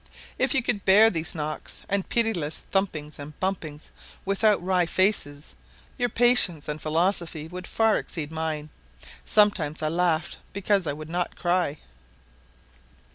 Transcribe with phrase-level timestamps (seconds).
[0.39, 3.91] If you could bear these knocks, and pitiless thumpings and bumpings,
[4.25, 5.53] without wry faces,
[5.95, 8.71] your patience and philosophy would far exceed mine;
[9.25, 11.77] sometimes I laughed because I would not cry.